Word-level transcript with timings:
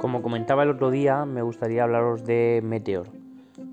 Como 0.00 0.22
comentaba 0.22 0.62
el 0.62 0.70
otro 0.70 0.90
día, 0.90 1.24
me 1.26 1.42
gustaría 1.42 1.84
hablaros 1.84 2.24
de 2.24 2.60
Meteor. 2.64 3.08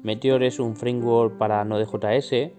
Meteor 0.04 0.44
es 0.44 0.60
un 0.60 0.76
framework 0.76 1.38
para 1.38 1.64
Node.js, 1.64 2.52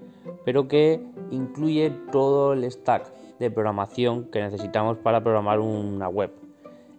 pero 0.45 0.69
que 0.69 1.01
incluye 1.31 1.93
todo 2.11 2.55
el 2.55 2.71
stack 2.71 3.13
de 3.39 3.51
programación 3.51 4.25
que 4.31 4.41
necesitamos 4.41 4.99
para 4.99 5.23
programar 5.23 5.61
una 5.61 6.09
web. 6.09 6.33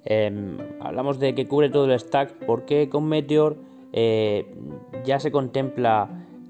Em, 0.05 0.57
hablamos 0.79 1.19
de 1.19 1.35
que 1.35 1.47
cubre 1.47 1.69
todo 1.69 1.85
el 1.85 1.99
stack 1.99 2.45
porque 2.45 2.87
con 2.89 3.09
Meteor 3.09 3.57
eh, 3.91 4.45
ya 5.03 5.19
se 5.19 5.31
contempla 5.31 6.07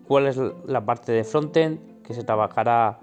cuál 0.08 0.28
es 0.28 0.40
la 0.66 0.86
parte 0.86 1.12
de 1.12 1.24
frontend 1.24 2.04
que 2.04 2.14
se 2.14 2.24
trabajará. 2.24 3.00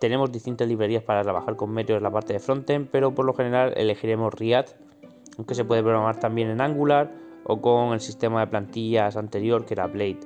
Tenemos 0.00 0.30
distintas 0.30 0.68
librerías 0.68 1.02
para 1.02 1.22
trabajar 1.22 1.56
con 1.56 1.70
Meteor 1.70 1.98
en 1.98 2.04
la 2.04 2.10
parte 2.10 2.32
de 2.32 2.38
frontend, 2.38 2.88
pero 2.90 3.14
por 3.14 3.24
lo 3.24 3.34
general 3.34 3.74
elegiremos 3.76 4.32
React 4.34 4.88
aunque 5.38 5.54
se 5.54 5.64
puede 5.64 5.82
programar 5.82 6.18
también 6.18 6.50
en 6.50 6.60
Angular 6.60 7.12
o 7.44 7.60
con 7.62 7.94
el 7.94 8.00
sistema 8.00 8.40
de 8.40 8.48
plantillas 8.48 9.16
anterior 9.16 9.64
que 9.64 9.74
era 9.74 9.86
Blade. 9.86 10.18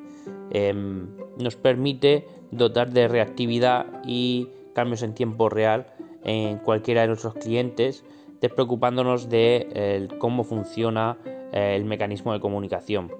Em, 0.50 1.06
nos 1.38 1.56
permite 1.56 2.26
dotar 2.50 2.90
de 2.90 3.06
reactividad 3.06 3.86
y 4.04 4.48
cambios 4.74 5.02
en 5.02 5.14
tiempo 5.14 5.48
real 5.48 5.86
en 6.24 6.58
cualquiera 6.58 7.02
de 7.02 7.08
nuestros 7.08 7.34
clientes, 7.34 8.04
despreocupándonos 8.40 9.28
de 9.28 10.08
cómo 10.18 10.44
funciona 10.44 11.18
eh, 11.52 11.74
el 11.76 11.84
mecanismo 11.84 12.32
de 12.32 12.40
comunicación. 12.40 13.12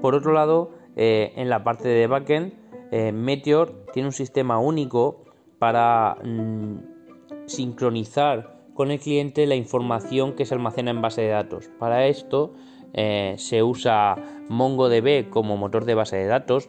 Por 0.00 0.14
otro 0.14 0.32
lado, 0.32 0.70
eh, 0.96 1.32
en 1.36 1.50
la 1.50 1.62
parte 1.62 1.88
de 1.88 2.06
backend, 2.06 2.54
eh, 2.90 3.12
Meteor 3.12 3.86
tiene 3.92 4.08
un 4.08 4.12
sistema 4.12 4.58
único 4.58 5.24
para 5.58 6.16
mm, 6.24 7.46
sincronizar 7.46 8.60
con 8.74 8.90
el 8.90 8.98
cliente 8.98 9.46
la 9.46 9.56
información 9.56 10.34
que 10.34 10.46
se 10.46 10.54
almacena 10.54 10.90
en 10.90 11.02
base 11.02 11.22
de 11.22 11.28
datos. 11.28 11.70
Para 11.78 12.06
esto 12.06 12.54
eh, 12.94 13.34
se 13.36 13.62
usa 13.62 14.16
MongoDB 14.48 15.28
como 15.28 15.56
motor 15.56 15.84
de 15.84 15.94
base 15.94 16.16
de 16.16 16.26
datos. 16.26 16.68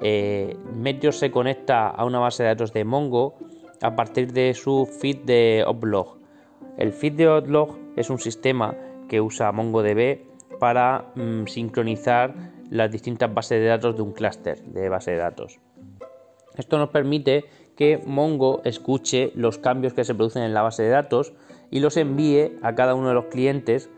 Eh, 0.00 0.56
Meteor 0.74 1.14
se 1.14 1.30
conecta 1.30 1.88
a 1.88 2.04
una 2.04 2.18
base 2.18 2.42
de 2.42 2.48
datos 2.50 2.72
de 2.72 2.84
Mongo 2.84 3.36
a 3.80 3.94
partir 3.94 4.32
de 4.32 4.54
su 4.54 4.86
feed 4.86 5.18
de 5.18 5.64
Oplog. 5.66 6.18
El 6.78 6.92
feed 6.92 7.12
de 7.14 7.28
Oplog 7.28 7.78
es 7.96 8.10
un 8.10 8.18
sistema 8.18 8.76
que 9.08 9.20
usa 9.20 9.52
MongoDB 9.52 10.18
para 10.58 11.12
mm, 11.14 11.46
sincronizar 11.46 12.34
las 12.72 12.90
distintas 12.90 13.32
bases 13.32 13.60
de 13.60 13.66
datos 13.66 13.94
de 13.96 14.02
un 14.02 14.12
clúster 14.12 14.62
de 14.62 14.88
base 14.88 15.10
de 15.10 15.18
datos. 15.18 15.60
Esto 16.56 16.78
nos 16.78 16.88
permite 16.88 17.44
que 17.76 18.02
Mongo 18.06 18.62
escuche 18.64 19.30
los 19.34 19.58
cambios 19.58 19.92
que 19.92 20.04
se 20.04 20.14
producen 20.14 20.42
en 20.42 20.54
la 20.54 20.62
base 20.62 20.82
de 20.82 20.88
datos 20.88 21.34
y 21.70 21.80
los 21.80 21.98
envíe 21.98 22.58
a 22.62 22.74
cada 22.74 22.94
uno 22.94 23.08
de 23.08 23.14
los 23.14 23.26
clientes 23.26 23.90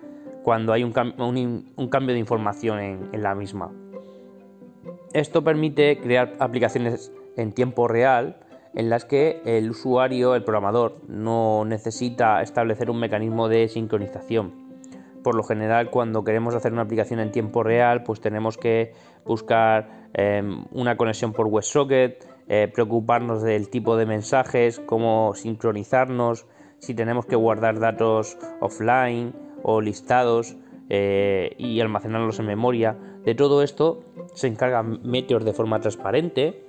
cuando 0.43 0.73
hay 0.73 0.83
un, 0.83 0.93
cambio 0.93 2.15
de 2.15 2.19
información 2.19 2.81
en, 2.81 3.23
la 3.23 3.37
misma. 3.37 3.73
Esto 5.13 5.45
permite 5.45 6.01
crear 6.01 6.35
aplicaciones 6.41 7.13
en 7.37 7.53
tiempo 7.53 7.87
real 7.87 8.41
en 8.75 8.91
las 8.91 9.05
que 9.05 9.41
el 9.45 9.71
usuario, 9.71 10.35
el 10.35 10.43
programador, 10.43 10.97
no 11.07 11.65
necesita 11.65 12.43
establecer 12.43 12.91
un 12.91 12.99
mecanismo 12.99 13.49
de 13.49 13.69
sincronización. 13.69 14.64
Por 15.25 15.35
lo 15.35 15.43
general, 15.43 15.91
cuando 15.91 16.23
queremos 16.23 16.55
hacer 16.55 16.73
una 16.73 16.83
aplicación 16.83 17.19
en 17.19 17.33
tiempo 17.33 17.63
real, 17.63 18.03
pues 18.05 18.21
tenemos 18.21 18.59
que 18.59 18.93
buscar 19.25 20.09
em, 20.13 20.67
una 20.71 20.99
conexión 20.99 21.33
por 21.33 21.47
WebSocket, 21.47 22.29
eh, 22.47 22.71
preocuparnos 22.73 23.43
del 23.43 23.71
tipo 23.71 23.97
de 23.97 24.05
mensajes, 24.05 24.81
cómo 24.81 25.33
sincronizarnos, 25.35 26.47
si 26.79 26.95
tenemos 26.95 27.25
que 27.25 27.37
guardar 27.37 27.81
datos 27.81 28.37
offline 28.61 29.35
o 29.63 29.81
listados 29.81 30.57
eh, 30.91 31.55
y 31.57 31.81
almacenarlos 31.81 32.39
en 32.41 32.47
memoria. 32.47 32.95
De 33.25 33.35
todo 33.35 33.63
esto 33.63 34.05
se 34.35 34.49
encarga 34.49 34.83
Meteor 34.83 35.43
de 35.43 35.55
forma 35.55 35.81
transparente 35.81 36.63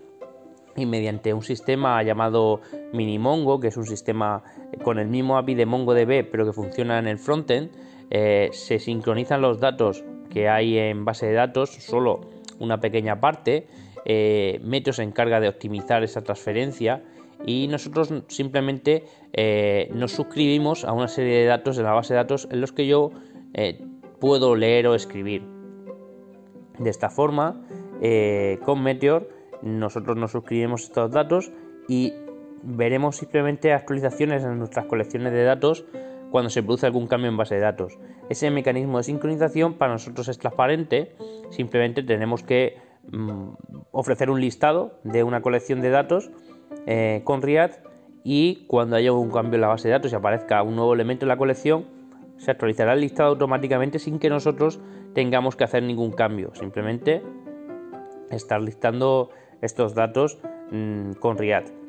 y 0.78 0.86
mediante 0.86 1.34
un 1.34 1.42
sistema 1.44 2.02
llamado 2.04 2.62
Minimongo, 2.94 3.60
que 3.60 3.68
es 3.68 3.76
un 3.76 3.86
sistema 3.86 4.44
con 4.82 4.98
el 4.98 5.10
mismo 5.10 5.38
API 5.38 5.56
de 5.56 5.66
MongoDB 5.66 6.30
pero 6.32 6.46
que 6.46 6.54
funciona 6.54 7.00
en 7.00 7.08
el 7.08 7.18
frontend, 7.18 7.72
eh, 8.10 8.50
se 8.52 8.80
sincronizan 8.80 9.42
los 9.42 9.60
datos 9.60 10.04
que 10.30 10.50
hay 10.50 10.78
en 10.78 11.06
base 11.06 11.28
de 11.28 11.34
datos, 11.34 11.70
solo 11.70 12.22
una 12.60 12.80
pequeña 12.80 13.20
parte. 13.20 13.68
Eh, 14.06 14.60
Meteor 14.64 14.96
se 14.96 15.04
encarga 15.04 15.40
de 15.40 15.48
optimizar 15.48 16.04
esa 16.04 16.22
transferencia 16.22 17.04
y 17.46 17.68
nosotros 17.68 18.14
simplemente 18.28 19.04
eh, 19.34 19.90
nos 19.94 20.12
suscribimos 20.12 20.86
a 20.86 20.94
una 20.94 21.08
serie 21.08 21.40
de 21.40 21.46
datos 21.46 21.76
de 21.76 21.84
la 21.84 21.94
base 21.94 22.14
de 22.14 22.18
datos 22.18 22.48
en 22.52 22.62
los 22.62 22.72
que 22.72 22.88
yo 22.88 23.12
eh, 23.54 23.82
puedo 24.20 24.56
leer 24.56 24.88
o 24.88 24.96
escribir. 24.96 25.44
De 26.78 26.90
esta 26.90 27.10
forma, 27.10 27.62
con 28.66 28.84
Meteor, 28.84 29.30
nosotros 29.62 30.18
nos 30.18 30.32
suscribimos 30.32 30.84
estos 30.84 31.10
datos 31.12 31.54
y 31.88 32.12
veremos 32.62 33.16
simplemente 33.16 33.72
actualizaciones 33.72 34.44
en 34.44 34.60
nuestras 34.60 34.86
colecciones 34.86 35.32
de 35.32 35.44
datos 35.44 35.86
cuando 36.36 36.50
se 36.50 36.62
produce 36.64 36.86
algún 36.86 37.08
cambio 37.08 37.30
en 37.30 37.38
base 37.38 37.56
de 37.56 37.62
datos. 37.62 37.98
Ese 38.28 38.52
mecanismo 38.52 38.98
de 38.98 39.06
sincronización 39.06 39.76
para 39.76 39.94
nosotros 39.94 40.28
es 40.28 40.38
transparente, 40.38 41.16
simplemente 41.50 42.04
tenemos 42.04 42.44
que 42.44 42.76
mm, 43.10 43.52
ofrecer 43.92 44.30
un 44.30 44.42
listado 44.42 45.00
de 45.06 45.24
una 45.24 45.42
colección 45.42 45.80
de 45.80 45.92
datos 45.92 46.30
eh, 46.88 47.22
con 47.24 47.42
React 47.42 47.86
y 48.26 48.66
cuando 48.68 48.98
haya 48.98 49.14
un 49.14 49.32
cambio 49.32 49.56
en 49.56 49.62
la 49.62 49.70
base 49.70 49.88
de 49.88 49.94
datos 49.94 50.12
y 50.12 50.16
aparezca 50.16 50.62
un 50.62 50.76
nuevo 50.76 50.94
elemento 50.94 51.24
en 51.24 51.30
la 51.30 51.38
colección, 51.38 51.86
se 52.36 52.52
actualizará 52.52 52.92
el 52.96 53.00
listado 53.00 53.30
automáticamente 53.30 53.98
sin 53.98 54.20
que 54.20 54.30
nosotros 54.30 54.82
tengamos 55.14 55.56
que 55.56 55.64
hacer 55.64 55.84
ningún 55.84 56.12
cambio. 56.12 56.54
Simplemente 56.54 57.24
estar 58.30 58.62
listando 58.62 59.30
estos 59.62 59.96
datos 59.96 60.38
mm, 60.70 61.14
con 61.14 61.38
React. 61.38 61.86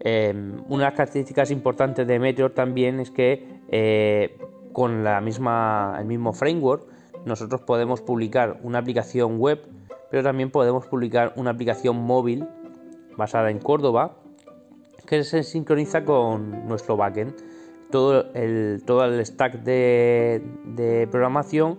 Em, 0.00 0.62
una 0.68 0.84
de 0.84 0.90
las 0.90 0.94
características 0.94 1.50
importantes 1.50 2.06
de 2.06 2.18
Meteor 2.18 2.52
también 2.52 3.00
es 3.00 3.10
que 3.10 3.55
eh, 3.70 4.38
con 4.72 5.04
la 5.04 5.20
misma, 5.20 5.96
el 5.98 6.06
mismo 6.06 6.32
framework 6.32 6.86
nosotros 7.26 7.60
podemos 7.62 8.00
publicar 8.00 8.60
una 8.62 8.78
aplicación 8.78 9.38
web, 9.38 9.60
pero 10.10 10.22
también 10.22 10.50
podemos 10.50 10.86
publicar 10.86 11.32
una 11.36 11.50
aplicación 11.50 11.96
móvil 11.96 12.46
basada 13.16 13.50
en 13.50 13.58
Córdoba 13.58 14.16
que 15.06 15.24
se 15.24 15.42
sincroniza 15.42 16.04
con 16.04 16.68
nuestro 16.68 16.96
backend. 16.96 17.34
Todo 17.90 18.32
el, 18.34 18.82
todo 18.86 19.04
el 19.04 19.24
stack 19.26 19.62
de, 19.62 21.08
programación 21.10 21.78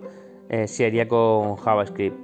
eh, 0.50 0.68
se 0.68 0.84
haría 0.84 1.08
con 1.08 1.56
JavaScript. 1.56 2.16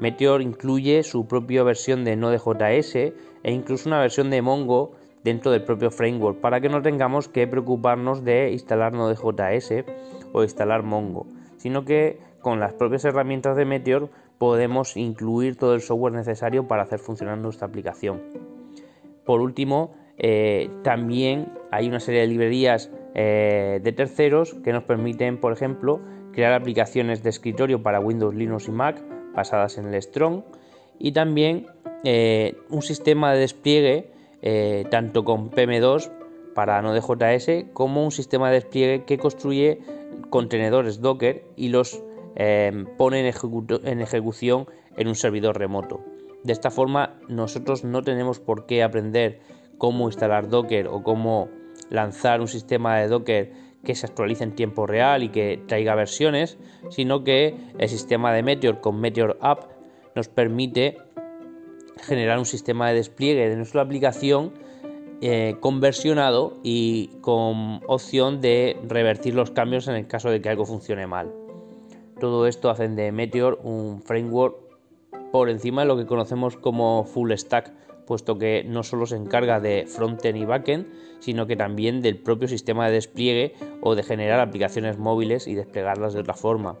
Meteor 0.00 0.42
incluye 0.42 1.04
su 1.04 1.26
propia 1.26 1.62
versión 1.62 2.04
de 2.04 2.16
Node.js 2.16 2.94
e 2.96 3.14
incluso 3.44 3.88
una 3.88 4.00
versión 4.00 4.30
de 4.30 4.42
Mongo 4.42 4.92
dentro 5.24 5.50
del 5.50 5.64
propio 5.64 5.90
framework 5.90 6.40
para 6.40 6.60
que 6.60 6.68
no 6.68 6.82
tengamos 6.82 7.28
que 7.28 7.46
preocuparnos 7.46 8.22
de 8.24 8.52
instalar 8.52 8.92
Node.js 8.92 9.84
o 10.32 10.42
instalar 10.42 10.82
Mongo, 10.82 11.26
sino 11.56 11.84
que 11.84 12.18
con 12.40 12.60
las 12.60 12.74
propias 12.74 13.04
herramientas 13.04 13.56
de 13.56 13.64
Meteor 13.64 14.10
podemos 14.38 14.96
incluir 14.96 15.56
todo 15.56 15.74
el 15.74 15.80
software 15.80 16.12
necesario 16.12 16.68
para 16.68 16.82
hacer 16.82 16.98
funcionar 16.98 17.38
nuestra 17.38 17.66
aplicación. 17.66 18.22
Por 19.24 19.40
último, 19.40 19.94
eh, 20.18 20.70
también 20.82 21.52
hay 21.70 21.88
una 21.88 22.00
serie 22.00 22.20
de 22.20 22.26
librerías 22.26 22.90
eh, 23.14 23.80
de 23.82 23.92
terceros 23.92 24.54
que 24.62 24.72
nos 24.72 24.84
permiten, 24.84 25.40
por 25.40 25.52
ejemplo, 25.52 26.00
crear 26.32 26.52
aplicaciones 26.52 27.22
de 27.22 27.30
escritorio 27.30 27.82
para 27.82 28.00
Windows, 28.00 28.34
Linux 28.34 28.68
y 28.68 28.72
Mac 28.72 29.02
basadas 29.34 29.78
en 29.78 29.86
el 29.86 30.02
Strong 30.02 30.42
y 30.98 31.12
también 31.12 31.66
eh, 32.04 32.56
un 32.68 32.82
sistema 32.82 33.32
de 33.32 33.40
despliegue 33.40 34.10
tanto 34.90 35.24
con 35.24 35.50
PM2 35.50 36.10
para 36.54 36.82
Node.js 36.82 37.66
como 37.72 38.04
un 38.04 38.10
sistema 38.10 38.48
de 38.48 38.56
despliegue 38.56 39.04
que 39.04 39.18
construye 39.18 39.80
contenedores 40.30 41.00
Docker 41.00 41.44
y 41.56 41.68
los 41.68 42.02
pone 42.98 43.20
en 43.20 44.00
ejecución 44.00 44.66
en 44.96 45.08
un 45.08 45.14
servidor 45.14 45.58
remoto. 45.58 46.00
De 46.42 46.52
esta 46.52 46.70
forma 46.70 47.18
nosotros 47.28 47.84
no 47.84 48.02
tenemos 48.02 48.38
por 48.38 48.66
qué 48.66 48.82
aprender 48.82 49.40
cómo 49.78 50.08
instalar 50.08 50.48
Docker 50.48 50.88
o 50.88 51.02
cómo 51.02 51.48
lanzar 51.90 52.40
un 52.40 52.48
sistema 52.48 52.98
de 52.98 53.08
Docker 53.08 53.52
que 53.82 53.94
se 53.94 54.06
actualice 54.06 54.44
en 54.44 54.54
tiempo 54.54 54.86
real 54.86 55.22
y 55.22 55.30
que 55.30 55.62
traiga 55.66 55.94
versiones, 55.94 56.58
sino 56.90 57.24
que 57.24 57.54
el 57.78 57.88
sistema 57.88 58.32
de 58.32 58.42
Meteor 58.42 58.80
con 58.80 59.00
Meteor 59.00 59.38
App 59.40 59.70
nos 60.14 60.28
permite 60.28 60.98
generar 62.04 62.38
un 62.38 62.46
sistema 62.46 62.88
de 62.88 62.94
despliegue 62.94 63.48
de 63.48 63.56
nuestra 63.56 63.82
aplicación 63.82 64.52
eh, 65.20 65.56
conversionado 65.60 66.58
y 66.62 67.08
con 67.20 67.80
opción 67.86 68.40
de 68.40 68.76
revertir 68.86 69.34
los 69.34 69.50
cambios 69.50 69.88
en 69.88 69.94
el 69.94 70.06
caso 70.06 70.30
de 70.30 70.40
que 70.40 70.48
algo 70.48 70.66
funcione 70.66 71.06
mal. 71.06 71.32
Todo 72.20 72.46
esto 72.46 72.70
hacen 72.70 72.94
de 72.94 73.10
Meteor 73.10 73.60
un 73.64 74.02
framework 74.02 74.56
por 75.32 75.50
encima 75.50 75.82
de 75.82 75.88
lo 75.88 75.96
que 75.96 76.06
conocemos 76.06 76.56
como 76.56 77.04
full 77.04 77.32
stack 77.32 77.72
puesto 78.06 78.38
que 78.38 78.64
no 78.64 78.82
solo 78.82 79.06
se 79.06 79.16
encarga 79.16 79.60
de 79.60 79.86
frontend 79.86 80.36
y 80.36 80.44
backend, 80.44 80.86
sino 81.20 81.46
que 81.46 81.56
también 81.56 82.02
del 82.02 82.18
propio 82.18 82.48
sistema 82.48 82.86
de 82.86 82.94
despliegue 82.94 83.54
o 83.80 83.94
de 83.94 84.02
generar 84.02 84.40
aplicaciones 84.40 84.98
móviles 84.98 85.46
y 85.46 85.54
desplegarlas 85.54 86.12
de 86.12 86.20
otra 86.20 86.34
forma. 86.34 86.76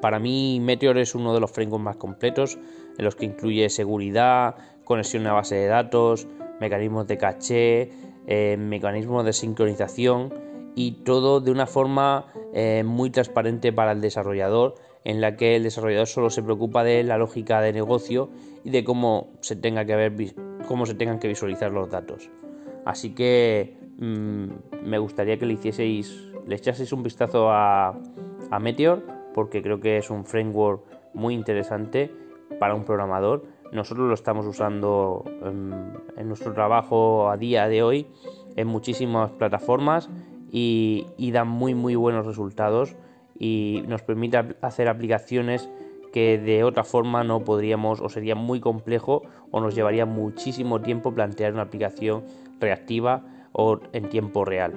Para 0.00 0.18
mí 0.18 0.60
Meteor 0.60 0.98
es 0.98 1.14
uno 1.14 1.34
de 1.34 1.40
los 1.40 1.50
frameworks 1.50 1.84
más 1.84 1.96
completos, 1.96 2.58
en 2.96 3.04
los 3.04 3.16
que 3.16 3.26
incluye 3.26 3.68
seguridad, 3.68 4.56
conexión 4.84 5.26
a 5.26 5.32
base 5.32 5.56
de 5.56 5.66
datos, 5.66 6.26
mecanismos 6.60 7.06
de 7.06 7.18
caché, 7.18 7.90
eh, 8.26 8.56
mecanismos 8.58 9.24
de 9.24 9.32
sincronización 9.32 10.32
y 10.74 10.92
todo 11.04 11.40
de 11.40 11.50
una 11.50 11.66
forma 11.66 12.26
eh, 12.52 12.82
muy 12.84 13.10
transparente 13.10 13.72
para 13.72 13.92
el 13.92 14.00
desarrollador 14.00 14.74
en 15.04 15.20
la 15.20 15.36
que 15.36 15.56
el 15.56 15.62
desarrollador 15.62 16.06
solo 16.06 16.30
se 16.30 16.42
preocupa 16.42 16.82
de 16.82 17.04
la 17.04 17.18
lógica 17.18 17.60
de 17.60 17.72
negocio 17.72 18.30
y 18.64 18.70
de 18.70 18.84
cómo 18.84 19.28
se 19.40 19.54
tenga 19.54 19.84
que 19.84 19.94
ver 19.94 20.12
cómo 20.66 20.86
se 20.86 20.94
tengan 20.94 21.18
que 21.18 21.28
visualizar 21.28 21.70
los 21.70 21.90
datos. 21.90 22.30
Así 22.84 23.14
que 23.14 23.76
mm, 23.98 24.46
me 24.84 24.98
gustaría 24.98 25.38
que 25.38 25.46
le 25.46 25.54
hicieseis, 25.54 26.28
le 26.46 26.56
echaseis 26.56 26.92
un 26.92 27.02
vistazo 27.02 27.50
a, 27.50 28.00
Meteor, 28.60 29.02
porque 29.34 29.62
creo 29.62 29.80
que 29.80 29.98
es 29.98 30.10
un 30.10 30.24
framework 30.24 30.82
muy 31.12 31.34
interesante 31.34 32.10
para 32.58 32.74
un 32.74 32.84
programador. 32.84 33.44
Nosotros 33.72 34.08
lo 34.08 34.14
estamos 34.14 34.46
usando 34.46 35.24
en, 35.42 36.28
nuestro 36.28 36.52
trabajo 36.54 37.28
a 37.28 37.36
día 37.36 37.68
de 37.68 37.82
hoy 37.82 38.06
en 38.56 38.68
muchísimas 38.68 39.32
plataformas 39.32 40.08
y, 40.50 41.06
y 41.18 41.32
dan 41.32 41.48
muy 41.48 41.74
muy 41.74 41.96
buenos 41.96 42.24
resultados 42.24 42.96
y 43.38 43.82
nos 43.88 44.02
permite 44.02 44.38
hacer 44.62 44.88
aplicaciones 44.88 45.68
que 46.12 46.38
de 46.38 46.62
otra 46.62 46.84
forma 46.84 47.24
no 47.24 47.40
podríamos 47.40 48.00
o 48.00 48.08
sería 48.08 48.36
muy 48.36 48.60
complejo 48.60 49.22
o 49.50 49.60
nos 49.60 49.74
llevaría 49.74 50.06
muchísimo 50.06 50.80
tiempo 50.80 51.12
plantear 51.12 51.52
una 51.52 51.62
aplicación 51.62 52.22
reactiva 52.60 53.24
o 53.52 53.80
en 53.92 54.08
tiempo 54.08 54.44
real. 54.44 54.74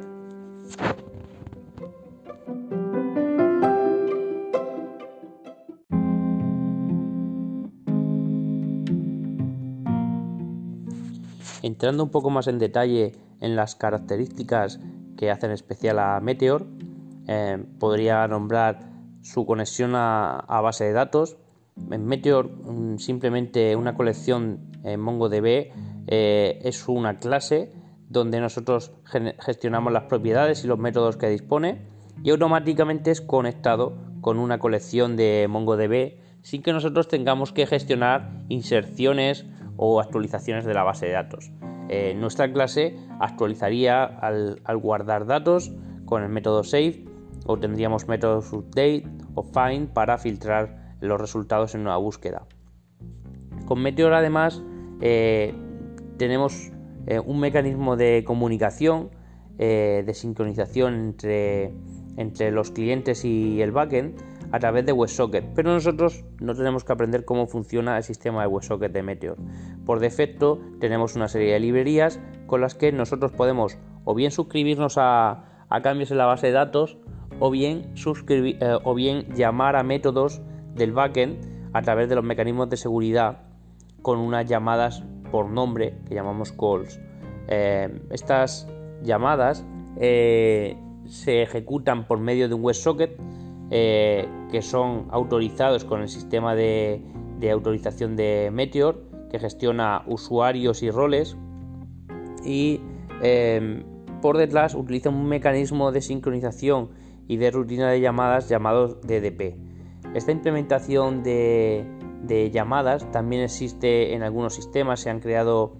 Entrando 11.61 12.03
un 12.03 12.09
poco 12.09 12.29
más 12.29 12.47
en 12.47 12.59
detalle 12.59 13.13
en 13.41 13.55
las 13.55 13.75
características 13.75 14.79
que 15.17 15.31
hacen 15.31 15.51
especial 15.51 15.99
a 15.99 16.19
Meteor, 16.19 16.65
eh, 17.27 17.63
podría 17.79 18.27
nombrar 18.27 18.91
su 19.21 19.45
conexión 19.45 19.93
a, 19.95 20.45
base 20.61 20.85
de 20.85 20.93
datos. 20.93 21.37
En 21.91 22.05
Meteor, 22.05 22.49
mm, 22.49 22.97
simplemente 22.97 23.75
una 23.75 23.95
colección 23.95 24.71
en 24.83 24.99
MongoDB 24.99 25.71
eh, 26.07 26.59
es 26.63 26.87
una 26.87 27.19
clase 27.19 27.73
donde 28.09 28.39
nosotros 28.39 28.93
gestionamos 29.39 29.91
las 29.91 30.03
propiedades 30.03 30.63
y 30.63 30.67
los 30.67 30.79
métodos 30.79 31.17
que 31.17 31.27
dispone 31.27 31.81
y 32.23 32.29
automáticamente 32.29 33.11
es 33.11 33.21
conectado 33.21 33.97
con 34.21 34.39
una 34.39 34.59
colección 34.59 35.17
de 35.17 35.47
MongoDB 35.49 36.13
sin 36.41 36.61
que 36.61 36.71
nosotros 36.71 37.09
tengamos 37.09 37.51
que 37.51 37.67
gestionar 37.67 38.45
inserciones 38.47 39.45
o 39.77 39.99
actualizaciones 39.99 40.65
de 40.65 40.73
la 40.73 40.83
base 40.83 41.05
de 41.05 41.13
datos. 41.13 41.51
Eh, 41.89 42.13
nuestra 42.15 42.51
clase 42.51 42.95
actualizaría 43.19 44.03
al, 44.03 44.59
guardar 44.81 45.25
datos 45.25 45.71
con 46.05 46.23
el 46.23 46.29
método 46.29 46.63
save 46.63 47.05
o 47.45 47.57
tendríamos 47.57 48.07
métodos 48.07 48.51
update 48.51 49.07
o 49.35 49.43
find 49.43 49.89
para 49.89 50.17
filtrar 50.17 50.95
los 50.99 51.21
resultados 51.21 51.75
en 51.75 51.81
una 51.81 51.97
búsqueda. 51.97 52.45
Con 53.65 53.81
Meteor 53.81 54.13
además 54.13 54.63
eh, 55.01 55.53
tenemos 56.17 56.71
eh, 57.05 57.19
un 57.19 57.39
mecanismo 57.39 57.95
de 57.95 58.23
comunicación, 58.25 59.11
de 59.57 60.13
sincronización 60.13 60.93
entre, 60.93 61.73
entre 62.15 62.51
los 62.51 62.69
clientes 62.69 63.25
y 63.25 63.59
el 63.63 63.71
backend 63.71 64.13
a 64.51 64.59
través 64.59 64.85
de 64.85 64.93
WebSocket, 64.93 65.53
pero 65.55 65.73
nosotros 65.73 66.23
no 66.39 66.55
tenemos 66.55 66.83
que 66.83 66.93
aprender 66.93 67.25
cómo 67.25 67.47
funciona 67.47 67.97
el 67.97 68.03
sistema 68.03 68.41
de 68.41 68.47
WebSocket 68.47 68.91
de 68.91 69.03
Meteor. 69.03 69.37
Por 69.85 69.99
defecto 69.99 70.59
tenemos 70.79 71.15
una 71.15 71.27
serie 71.27 71.53
de 71.53 71.59
librerías 71.59 72.19
con 72.45 72.61
las 72.61 72.75
que 72.75 72.91
nosotros 72.91 73.31
podemos 73.31 73.77
o 74.05 74.15
bien 74.15 74.31
suscribirnos 74.31 74.95
a, 74.97 75.65
cambios 75.83 76.11
en 76.11 76.17
la 76.17 76.25
base 76.25 76.47
de 76.47 76.53
datos 76.53 76.97
o 77.39 77.51
bien, 77.51 77.93
eh, 78.29 78.77
o 78.83 78.95
bien 78.95 79.33
llamar 79.35 79.75
a 79.75 79.83
métodos 79.83 80.41
del 80.75 80.93
backend 80.93 81.37
a 81.73 81.81
través 81.81 82.07
de 82.07 82.15
los 82.15 82.23
mecanismos 82.23 82.69
de 82.69 82.77
seguridad 82.77 83.43
con 84.01 84.19
unas 84.19 84.45
llamadas 84.45 85.03
por 85.29 85.49
nombre 85.49 85.97
que 86.07 86.15
llamamos 86.15 86.53
calls. 86.53 86.99
Eh, 87.49 88.01
estas 88.11 88.67
llamadas 89.03 89.65
eh, 89.99 90.77
se 91.05 91.41
ejecutan 91.41 92.07
por 92.07 92.19
medio 92.19 92.47
de 92.47 92.53
un 92.53 92.63
WebSocket 92.63 93.17
que 93.69 94.59
son 94.61 95.07
autorizados 95.11 95.83
con 95.83 96.01
el 96.01 96.07
sistema 96.07 96.55
de, 96.55 97.01
autorización 97.51 98.15
de 98.15 98.49
Meteor 98.51 99.03
que 99.29 99.39
gestiona 99.39 100.03
usuarios 100.07 100.83
y 100.83 100.89
roles 100.91 101.37
y 102.45 102.79
por 104.21 104.37
detrás 104.37 104.75
utiliza 104.75 105.09
un 105.09 105.27
mecanismo 105.27 105.91
de 105.91 106.01
sincronización 106.01 106.89
y 107.27 107.37
de 107.37 107.51
rutina 107.51 107.89
de 107.89 107.99
llamadas 107.99 108.49
llamados 108.49 109.01
DDP. 109.01 109.55
Esta 110.13 110.31
implementación 110.31 111.23
de, 111.23 111.85
llamadas 112.51 113.09
también 113.11 113.43
existe 113.43 114.13
en 114.13 114.23
algunos 114.23 114.55
sistemas, 114.55 115.01
se 115.01 115.09
han 115.09 115.19
creado 115.19 115.77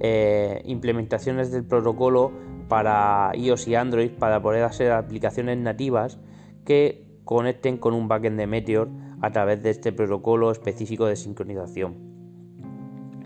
eh, 0.00 0.62
implementaciones 0.66 1.50
del 1.50 1.64
protocolo 1.64 2.32
para 2.68 3.32
iOS 3.34 3.66
y 3.66 3.74
Android 3.74 4.10
para 4.12 4.40
poder 4.40 4.62
hacer 4.64 4.92
aplicaciones 4.92 5.58
nativas 5.58 6.18
que 6.64 7.09
conecten 7.30 7.78
con 7.78 7.94
un 7.94 8.08
backend 8.08 8.36
de 8.40 8.48
Meteor 8.48 8.88
a 9.20 9.30
través 9.30 9.62
de 9.62 9.70
este 9.70 9.92
protocolo 9.92 10.50
específico 10.50 11.06
de 11.06 11.14
sincronización. 11.14 11.94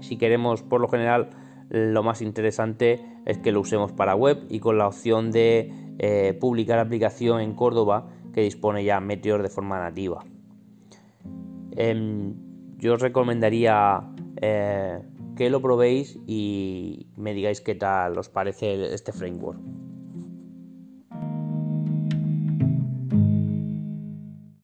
Si 0.00 0.18
queremos, 0.18 0.60
por 0.62 0.82
lo 0.82 0.88
general, 0.88 1.30
lo 1.70 2.02
más 2.02 2.20
interesante 2.20 3.02
es 3.24 3.38
que 3.38 3.50
lo 3.50 3.60
usemos 3.60 3.92
para 3.92 4.14
web 4.14 4.44
y 4.50 4.60
con 4.60 4.76
la 4.76 4.88
opción 4.88 5.30
de 5.32 5.72
eh, 5.98 6.36
publicar 6.38 6.80
aplicación 6.80 7.40
en 7.40 7.54
Córdoba 7.54 8.10
que 8.34 8.42
dispone 8.42 8.84
ya 8.84 9.00
Meteor 9.00 9.42
de 9.42 9.48
forma 9.48 9.78
nativa. 9.78 10.22
Em, 11.70 12.34
yo 12.76 12.92
os 12.92 13.00
recomendaría 13.00 14.02
eh, 14.42 15.00
que 15.34 15.48
lo 15.48 15.62
probéis 15.62 16.18
y 16.26 17.06
me 17.16 17.32
digáis 17.32 17.62
qué 17.62 17.74
tal 17.74 18.18
os 18.18 18.28
parece 18.28 18.92
este 18.92 19.12
framework. 19.12 19.83